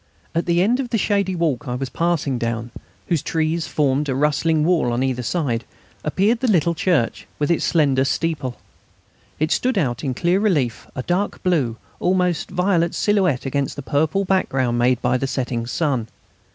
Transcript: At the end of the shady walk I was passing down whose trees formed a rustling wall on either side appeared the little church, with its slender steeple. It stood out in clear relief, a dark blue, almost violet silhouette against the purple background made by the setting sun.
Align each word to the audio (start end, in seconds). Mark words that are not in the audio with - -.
At 0.33 0.47
the 0.47 0.63
end 0.63 0.79
of 0.79 0.89
the 0.89 0.97
shady 0.97 1.35
walk 1.35 1.67
I 1.67 1.75
was 1.75 1.89
passing 1.89 2.39
down 2.39 2.71
whose 3.05 3.21
trees 3.21 3.67
formed 3.67 4.09
a 4.09 4.15
rustling 4.15 4.65
wall 4.65 4.91
on 4.91 5.03
either 5.03 5.21
side 5.21 5.63
appeared 6.03 6.39
the 6.39 6.49
little 6.49 6.73
church, 6.73 7.27
with 7.37 7.51
its 7.51 7.63
slender 7.65 8.03
steeple. 8.03 8.57
It 9.37 9.51
stood 9.51 9.77
out 9.77 10.03
in 10.03 10.15
clear 10.15 10.39
relief, 10.39 10.87
a 10.95 11.03
dark 11.03 11.43
blue, 11.43 11.77
almost 11.99 12.49
violet 12.49 12.95
silhouette 12.95 13.45
against 13.45 13.75
the 13.75 13.83
purple 13.83 14.25
background 14.25 14.79
made 14.79 14.99
by 15.03 15.17
the 15.17 15.27
setting 15.27 15.67
sun. 15.67 16.07